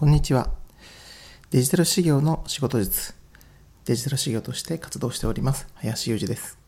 [0.00, 0.48] こんにちは。
[1.50, 3.12] デジタル事業の仕事術、
[3.84, 6.58] デジタル事業として活動しております、林裕二です。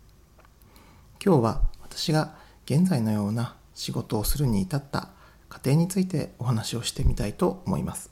[1.24, 2.34] 今日は私が
[2.66, 5.08] 現在のような仕事をするに至った
[5.48, 8.10] 過程についてお話をしてみたいと思います。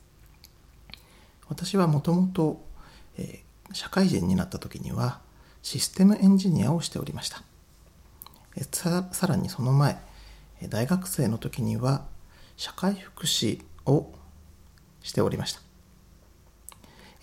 [1.51, 2.65] 私はもともと
[3.75, 5.21] 社会人になった時には
[5.61, 7.43] システムエンジニアをしておりました。
[8.73, 10.01] ささらにその前、
[10.71, 12.07] 大学生の時には
[12.57, 14.15] 社会福祉を
[15.03, 15.61] しておりました。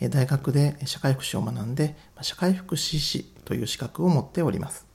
[0.10, 4.86] 大学で社会福祉を学んで、社会福祉士という資格を持っております。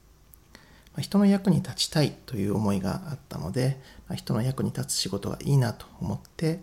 [0.99, 3.81] 人の役に立ちたいという思いがあったので、
[4.15, 6.61] 人の役に立つ仕事がいいなと思って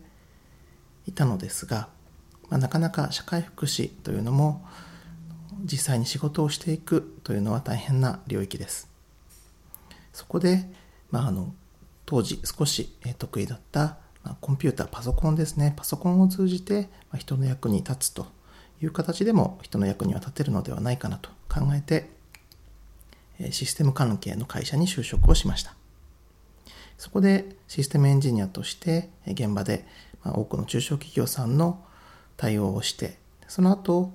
[1.08, 1.90] いたのですが、
[2.50, 4.66] なかなか社会福祉というのも
[5.64, 8.90] 実際に仕事をしていくというのは大変な領域です。
[10.14, 10.70] そこで、
[11.12, 11.54] まあ、あの
[12.06, 13.98] 当時少し得意だった、
[14.42, 15.74] コンピューター、パソコンですね。
[15.76, 18.28] パソコンを通じて、人の役に立つと
[18.82, 22.10] いう形でも人の役には立てるのではないかなと考えて、
[23.52, 25.74] システム関係の会社に就職をしました。
[26.98, 29.86] そこでシステムエンジニアとして現場で
[30.26, 31.82] 多くの中小企業さんの
[32.36, 34.12] 対応をして、その後、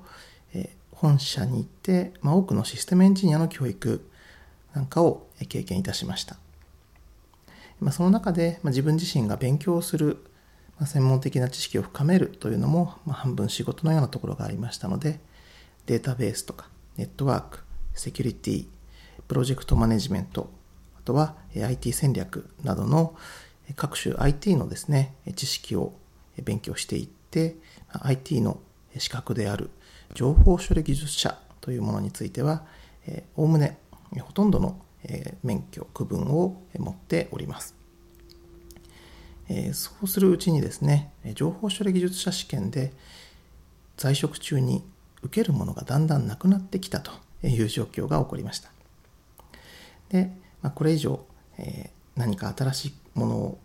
[0.92, 4.08] 本社に行って、多くのシステムエンジニアの教育
[4.74, 6.36] なんかを経験いたしました。
[7.80, 10.24] まあ、その中で、まあ、自分自身が勉強する、
[10.78, 15.20] まあ、専門的な知識を深めるというのも、まあ、半分仕事のようなところがありましたので
[15.86, 17.60] データベースとかネットワーク
[17.94, 18.66] セキュリティ
[19.28, 20.50] プロジェクトマネジメント
[20.98, 23.14] あとは IT 戦略などの
[23.76, 25.92] 各種 IT のですね知識を
[26.42, 27.56] 勉強していって
[27.88, 28.60] IT の
[28.98, 29.70] 資格である
[30.14, 32.64] 情報処理技術者というものについては
[33.36, 33.78] おおむね
[34.20, 37.74] ほとんどのえ免許区分を持っております、
[39.48, 42.92] えそうするうちにですね情報処理技術者試験で
[43.96, 44.84] 在職中に
[45.22, 48.70] 受けるものがだんだんなくなってきたという状況が起こりました。
[50.10, 50.30] で、
[50.62, 51.24] まあ、これ以上、
[51.58, 53.58] え何か新しいものを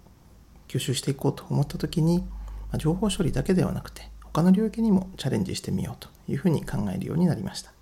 [0.67, 2.23] 吸収していこうと思った時に、
[2.71, 7.73] ま情報処理だけではなくて他の領域にもチャレンジしてみようというふうに考えるようになりました。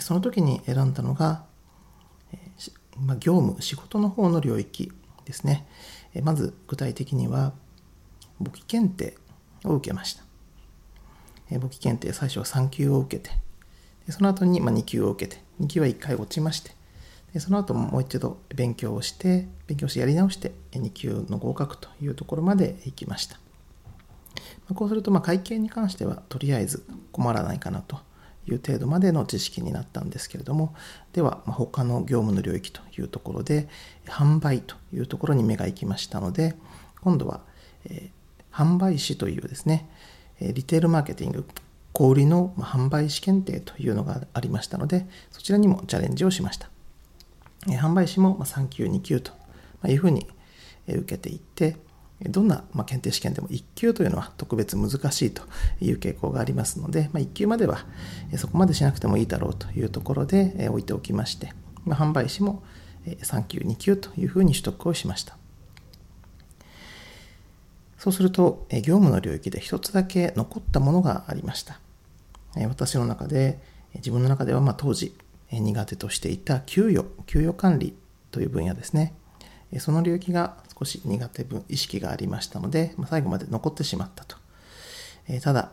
[0.00, 1.44] その時に選んだのが
[2.98, 4.92] まあ、業務、仕事の方の領域
[5.24, 5.66] ですね。
[6.14, 7.52] えまず具体的には、
[8.40, 9.16] 簿記検定
[9.64, 10.22] を受けました。
[11.50, 13.30] え簿記検定最初は3級を受けて、
[14.06, 16.72] でその後にま2級を受けて、2級は1回落ちまして、
[17.32, 23.38] でその後もう一度勉強をして、勉強してやり直して、2級の合格というところまで行きました。
[24.68, 27.98] まこうすると、ま会計に関してはとりあえず困らないかなと
[28.46, 30.74] いう程度までの知識になったんですけれども
[31.12, 33.68] では他の業務の領域というところで
[34.06, 36.54] 販売というところに目が行きましたので
[37.00, 37.42] 今度は、
[37.86, 38.10] え、
[38.52, 39.88] 販売士というですね
[40.40, 41.46] リテールマーケティング
[41.92, 46.68] 小売りの販売士検定というのがありましたのでそちらにもチャレンジをしました。
[47.66, 49.32] 販売士も3級2級と
[49.86, 50.26] いうふうに
[50.86, 51.76] 受けていって
[52.28, 55.42] どんな、ま検定試験でも1級というのは特別難しいと
[55.80, 57.84] いう傾向がありますので、まあ、1級までは
[58.36, 61.52] そこまでしなくてもいいだろうというところで置いておきまして、
[61.84, 62.62] まあ、販売士も
[63.06, 65.36] 3級2級というふうに取得をしました。
[67.98, 71.80] そうすると業務の領域で一つだけ残ったものがありました。
[72.68, 73.58] 私の中で
[73.94, 75.14] 自分の中ではま当時
[75.50, 77.94] 苦手としていた給与給与管理
[78.30, 79.14] という分野ですね。
[79.80, 84.36] その領域が少し苦手分意識がありましたので、まあ、最後まで残ってしまったと。
[85.28, 85.72] えただ、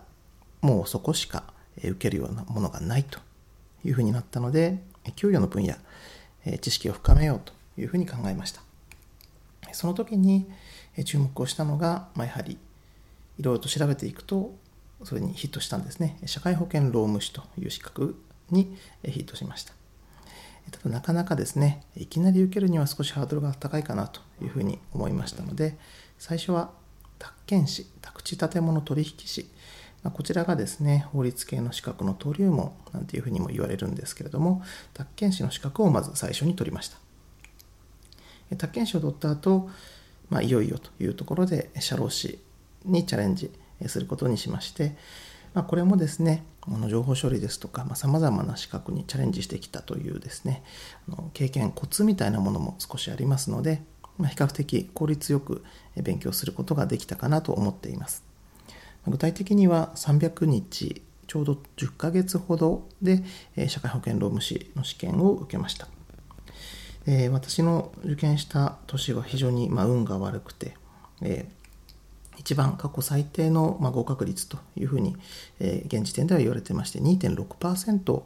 [0.62, 1.44] もうそこしか
[1.78, 3.20] 受けるようなものがないと
[3.84, 4.82] いうふうになったので、
[5.16, 5.76] 給与の分野、
[6.60, 8.62] 知識を深めようというふうに考えました。
[9.74, 10.50] その時に
[11.06, 12.58] 注目をしたのが、まあ、やはり
[13.40, 14.54] いろいろと調べていくと、
[15.04, 16.20] それにヒットしたんですね。
[16.26, 18.16] 社会保険労務士という資格
[18.52, 19.81] にヒットしました。
[20.70, 25.78] ただなかなかですねいきなり受けるには少しハードルが高いかなというふうに思いましたので
[26.20, 26.72] 最初は
[27.20, 29.50] 宅建士宅地建物取引士
[30.14, 34.64] こちらがですね法律系の資格の登竜門なんていうふうにも言われるんですけれども
[34.94, 36.97] 宅建士の資格をまず最初に取りました。
[38.58, 39.70] 宅建士を取った後、
[40.30, 42.40] まあ、いよいよというところで社労士
[42.85, 43.52] にチャレンジ
[43.88, 44.96] することにしまして
[45.53, 50.64] まあ、これもですねあの情報処理ですとかさまざ、まな資格にチャレンジしてきたというですね
[51.09, 53.82] あの経験コツみたいなものも少しありますので、
[54.18, 55.64] まあ、比較的効率よく
[55.96, 58.24] 勉強することができたかなと思っています。
[59.08, 63.24] 具体的には300日ちょうど10ヶ月ほどで
[63.68, 65.88] 社会保険労務士の試験を受けました。
[67.32, 70.76] 私の受験した年は非常にま運が悪くて、
[72.38, 75.16] 一番過去最低の、ま合格率というふうに、
[75.60, 78.24] え現時点では言われてまして2.6%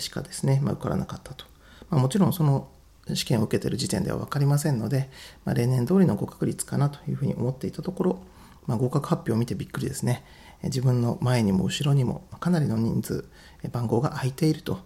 [0.00, 1.44] しかですね、ま、受からなかったと、
[1.90, 2.68] まあ、もちろんその
[3.14, 5.08] 試験を受けている時点では分かりませんので、
[5.44, 8.22] ま、例年通りの合格率かなというふうに思っていたところ、
[8.66, 10.24] ま合格発表を見てびっくりですね。
[10.64, 13.24] 自分の前にも後ろにもかなりの人数
[13.70, 14.80] 番号が空いていると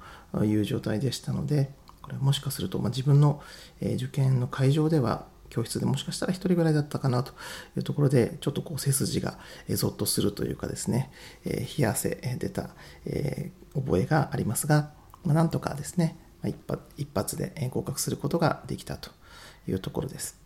[0.45, 1.71] いう状態でしたので
[2.03, 3.41] これもしかすると、ま自分の
[3.81, 7.33] 受験の会場では教室でもしかしたら1人ぐらいだったかなと
[7.77, 9.39] いうところでちょっとこう背筋が
[9.69, 11.13] ゾッとするというかですね、
[11.45, 12.71] え冷や汗出た、
[13.05, 14.93] え覚えがありますが、
[15.25, 19.11] まあ、なんとかですね一発一発で合格することができたと
[19.69, 20.41] いうところです。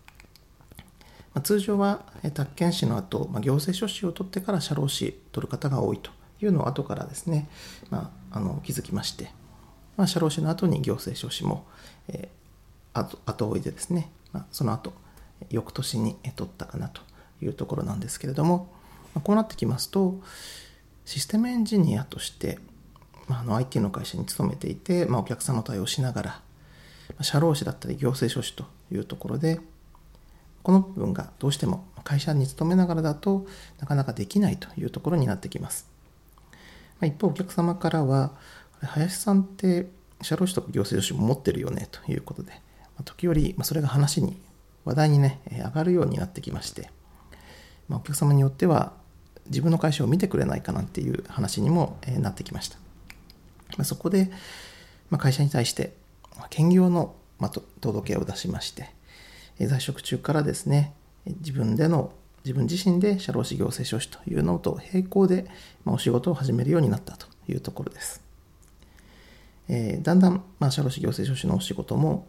[1.34, 2.04] まあ、通常は
[2.34, 6.10] 宅建士の後、まあ、行政書士を取ってから社労士取る方が多いと
[6.40, 7.48] いうのを後からですね、
[7.90, 9.30] まあ、あの気づきまして、
[9.96, 11.66] まあ、社労士の後に行政書士も、
[12.08, 14.92] えー、後後追いでですねまあ、その後
[15.48, 17.00] 翌年に取ったかなと
[17.40, 18.70] いうところなんですけれども、
[19.14, 20.20] まあ、こうなってきますと
[21.06, 22.58] システムエンジニアとして、
[23.28, 26.40] まあ、あの IT の会社に勤めていて、まあ、お客さんの対応しながら、ま
[27.20, 29.58] あ、社労士だったり行政書士というところで
[30.62, 33.46] この部分がどうしても会社に勤めながらだと
[33.80, 35.88] なかなかできないというところになってきます。
[37.00, 38.32] まあ、一方お客様からは
[38.80, 39.86] 林さんって
[40.22, 42.52] 社労士とか行政書士も持ってるよねということで
[43.04, 44.40] 時折、まそれが話に
[44.84, 46.90] 話題にね上がるようになってきまして、
[47.88, 48.92] ま、お客様によっては
[49.46, 52.78] 自分の会社を見てくれないかなんていう話にもなってきました、
[53.76, 54.30] ま、そこで、
[55.10, 55.92] ま、会社に対して
[56.50, 58.90] 兼業の、ま届けを出しまして
[59.60, 60.94] 在職中からですね
[61.26, 62.12] 自分での
[62.46, 65.46] 自分自身で社労士行政書士というのと並行で、
[65.84, 68.22] お仕事を始めるようになったというところです。
[69.68, 72.24] えー、だんだん、まあ、社労士行政書士のお仕事も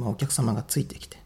[0.00, 1.18] まあ、お客様がついてきて、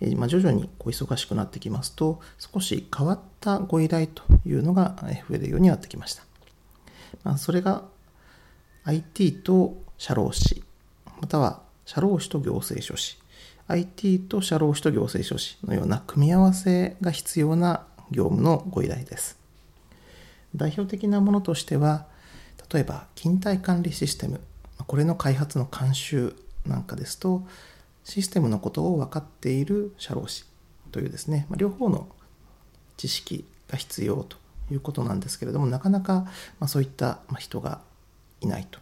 [0.00, 4.96] えー、まあ、徐々にこう忙しくなってきますと少し変わったご依頼というのが
[5.28, 6.24] 増えるようになってきました、
[7.22, 7.84] まあ、それが
[8.84, 10.64] IT と社労士
[11.20, 13.18] または社労士と行政書士
[13.68, 19.38] IT と社労士と行政書士のような組み合わせが必要な業務のご依頼です。
[20.56, 22.06] 代表的なものとしては
[22.72, 24.40] 例えば勤怠管理システム
[24.86, 26.34] これの開発の監修
[26.68, 27.46] なんかですと
[28.04, 30.44] システムのことを分かっている社労士
[30.92, 32.08] というですね、ま両方の
[32.96, 34.36] 知識が必要と
[34.70, 36.26] いうことなんですけれどもなかなか、
[36.58, 37.80] まそういった人が
[38.40, 38.80] いないと。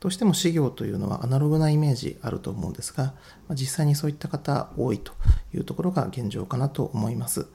[0.00, 3.12] どうしても事業というのはアナログなイメージあると思うんですが、
[3.50, 5.12] 実際にそういった方多いと
[5.54, 7.46] いうところが現状かなと思います。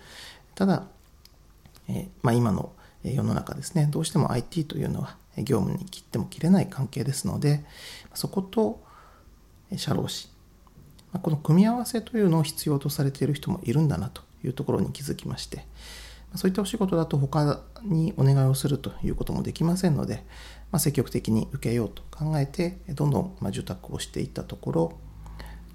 [0.53, 0.83] ただ、
[1.87, 2.71] えまあ、今の
[3.03, 7.65] 世の中ですね、どうしても IT というのは業務に切っても切れない関係ですので、
[8.13, 8.83] そこと
[9.75, 10.29] 社労士。
[11.21, 15.65] この組み合わせというのを必要とされている人もいるんだなというところに気づきまして。
[16.35, 20.25] そういったお仕事だと他にお願いをするということもできませんので、
[20.71, 24.93] まあ、積極的に受けようと考えてどんどんま受託をしていったところ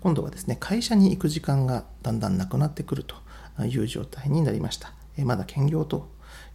[0.00, 3.16] 今度はですね会社に行く時間がだんだんなくなってくると
[3.64, 4.92] いう状態になりました。
[5.24, 6.08] まだ兼業と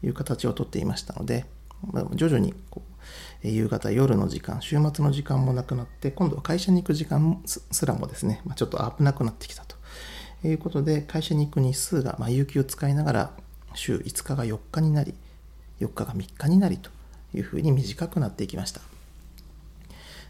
[0.04, 1.46] いう形をとっていましたので
[2.14, 2.95] 徐々にこう
[3.44, 9.76] 夕方夜の時間週末の時間もなくなって今度は会社に行く時間すらもですね、まあ、ちょっと危なくなってきたと。
[10.44, 13.32] いうことで会社に行く日数が、まあ、有給を使いながら
[13.74, 15.16] 週5日が4日になり
[15.80, 16.92] 4日が3日になりと
[17.34, 18.82] いうふうに短くなっていきました、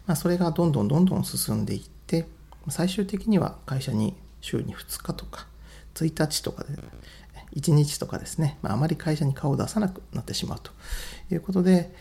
[0.06, 2.26] まあ、それがどんどんどんどん進んでいって
[2.68, 5.46] 最終的には会社に週に2日とか
[5.94, 6.70] 1日とかで
[7.56, 10.70] 1日とかですね、まあ、あまり会社に顔を出さなくなってしまうと。
[11.30, 11.94] いうことで、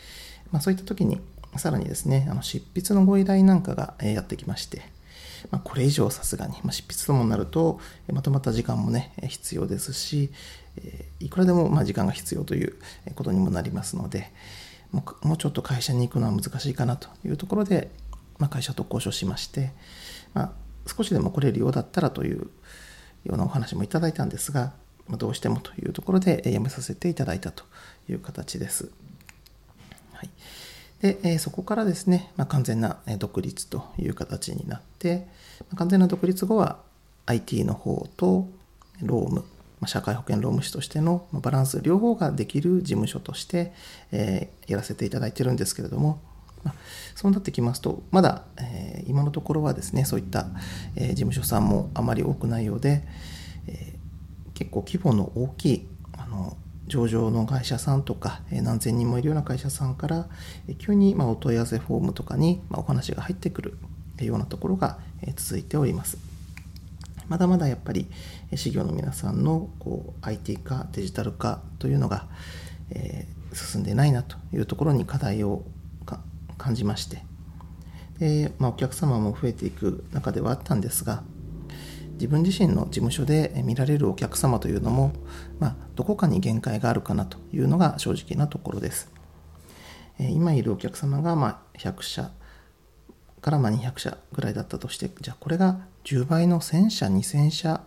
[0.55, 1.19] まあ、そういった時に
[1.57, 4.83] さらにですねあの執筆のご依頼なんかがやってきまして、
[5.51, 7.81] まあ、これ以上さすがに、まあ、執筆ともなると
[8.13, 10.31] まとまった時間もね必要ですし
[11.19, 12.77] いくらでもま時間が必要という
[13.15, 14.31] ことにもなりますので
[14.93, 17.91] もうちょっと会社に行くのは難しいかなというところで、
[18.39, 19.73] まあ、会社と交渉しまして、
[20.33, 20.51] まあ、
[20.87, 22.47] 少しでも来れるようだったらというよ
[23.27, 24.71] うなお話もいただいたんですが、
[25.09, 27.65] まどうしてもというところで辞めさせていただいたと
[28.09, 28.89] いう形です。
[31.05, 35.27] で、えそこからですね、まあ、完全な独立という形になって、
[35.69, 36.79] ま、完全な独立後は
[37.27, 38.49] IT の方と
[39.03, 39.45] 労務、
[39.79, 43.71] ま、社会保険労務士としてのバランス両方ができる事務所として、
[44.11, 46.19] え、やらせていただいてるんですけれども、
[46.63, 46.75] まあ、
[47.13, 50.47] そうなってきますとまだ、え、今のところはですねそういった、
[50.95, 53.03] え、事務所さんもあまり多くないようで、
[53.67, 53.93] え
[54.55, 55.87] 結構規模の大きい
[56.95, 60.29] 上場の会社さんとか、え何千人もいるような会社さんから、
[60.69, 63.77] え急にまお問い合わせフォームとかにまお話が入ってくる
[64.21, 66.17] ようなところがえ続いております。
[67.27, 68.07] まだまだやっぱり
[68.51, 72.27] え事業の皆さんのこう IT 化デジタル化というのが、
[72.91, 75.65] え、進んでないなというところに課題を
[76.57, 77.23] 感じまして
[78.19, 81.23] で、まあ、お客様も増えていく中ではあったんですが
[82.15, 85.13] 自分自身の事務所で見られるお客様というのも、
[85.59, 89.11] まあ、どこかに限界があるかなというのが正直なところです。
[90.17, 92.31] 今いるお客様がま100社
[93.41, 97.81] からま200社ぐらいだったとしてじゃあこれが10倍の1000社2000社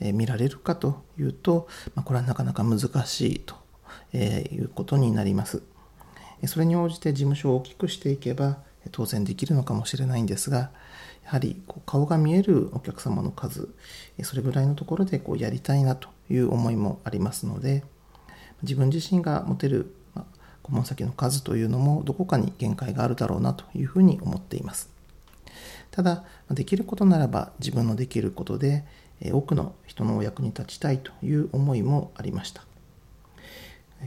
[0.00, 3.54] 見られるかというと、まあ、これはなかなか難しいと
[4.16, 5.62] いうことになります。
[6.46, 8.58] それに応じて事務所を大きくしていけば
[8.90, 10.70] 当然できるのかもしれないんですが
[11.24, 13.68] やはりこう顔が見えるお客様の数
[14.22, 17.84] それぐらいのところでこうやりたいなという思いもありますので
[18.62, 19.94] 自分自身が持てる
[20.62, 24.88] 顧問先の数というのもどこかに限界があるだろうなというふうに思っています。
[25.90, 28.84] ただできることならば自分のできることで
[29.22, 32.64] 多くの人のお役に立ちたいという思いもありました。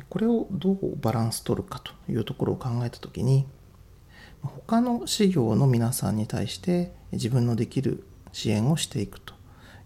[0.10, 3.46] これをどうバランス取るかというところを考えた時に
[4.48, 9.34] 他の事業の皆さんに対して自分のできる支援をしていくと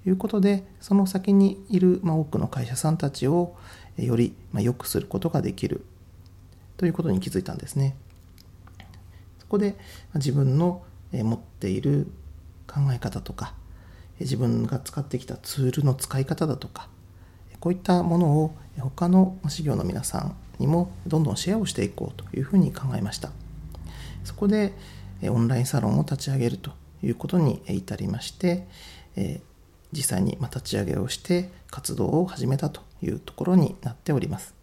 [0.06, 3.56] いうことでその先にいる、ま多くの会社さんたちを
[3.98, 5.86] より、ま良くすることができる
[6.78, 7.96] ということに気づいたんですね。
[9.40, 9.76] そこで
[10.16, 12.08] 自分の持っている
[12.68, 13.54] 考え方とか
[14.20, 16.88] 自分が使ってきたツールの使い方だとか
[17.60, 23.32] こういったものを他の事業の皆さんにもどんどんシェアをしていこうというふうに考えました。
[24.24, 24.74] そこで
[25.24, 26.72] オンラインサロンを立ち上げると
[27.04, 28.68] いうことに至りまして、
[29.92, 34.56] 実際に立ち上げをして活動を始めたというところになっております。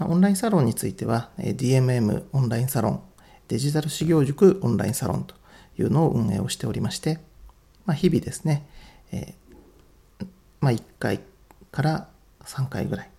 [0.00, 3.02] オンラインサロンについては DMM オンラインサロン、
[3.48, 5.34] デジタル修行塾オンラインサロンと
[5.78, 7.20] いうのを運営をしておりまして、
[7.86, 8.66] まあ、日々ですね、
[9.12, 10.26] えー、
[10.60, 11.20] まあ、1回
[11.70, 12.08] から
[12.44, 13.10] 3回ぐらい、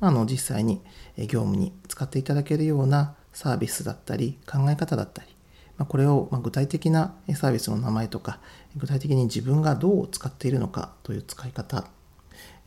[0.00, 0.80] あの実際に
[1.16, 5.28] 業務に使っていただけるようなサービスだったり考え方だったり、
[5.76, 8.40] まこれを具体的なサービスの名前とか
[8.78, 11.84] 具体的に自分がどう使っているのかという使い方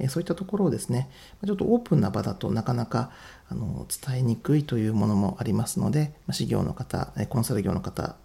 [0.09, 1.09] そういったところをですね
[1.43, 3.09] ちょっとオープンな場だとなかなか
[3.49, 8.15] あの伝えにくいというものもありますので事業の方コンサル業の方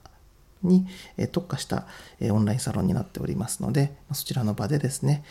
[0.63, 0.87] に
[1.33, 1.87] 特化した
[2.31, 5.25] オンラインサロンになっておりますのでそちらの場でですね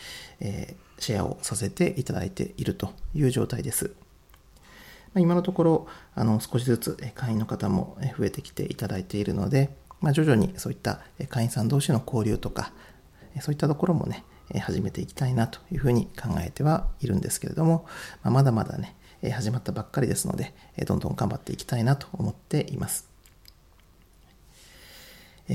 [0.98, 4.03] シェアをさせていただいているという状態です。
[5.14, 9.70] ま今のところあの少しずつ会員の方も増えてきていただいているので、
[10.02, 12.72] まあ、徐々にそういった会員さん同士の交流とか
[13.42, 14.26] そういったところもね
[14.62, 17.86] 始めていきたいなというふうに考えてはいるんですけれども、
[18.24, 18.96] まあ、まだまだね
[19.32, 20.54] 始まったばっかりですので
[20.86, 23.10] どんどん頑張っていきたいなと思っています。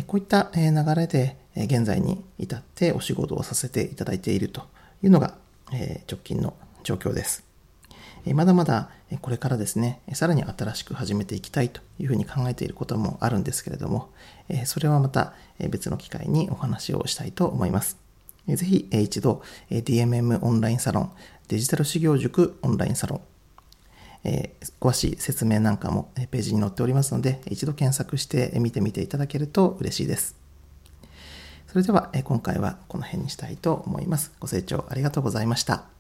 [0.07, 0.61] こういった流
[0.95, 4.62] れで現在に至ってお仕事をさせていただいていると
[5.03, 5.35] いうのが
[5.71, 7.48] 直近の状況です。
[8.34, 14.10] まだまだこれからですね、さらに新しく始めていきたいというふうに考えていることもあるんですけれども、
[14.66, 15.32] それはまた
[15.70, 17.96] 別の機会にお話をしたいと思います。
[18.46, 21.12] ぜひ一度 DMM オンラインサロン、
[21.48, 23.20] デジタル修行塾オンラインサロン、
[24.25, 30.37] え詳しい説明なんかもページに載っておりますので、一度検索して見てみていただけると嬉しいです。
[31.66, 34.32] それでは今回はこの辺にしたいと思います。
[34.40, 35.98] ご清聴ありがとうございました。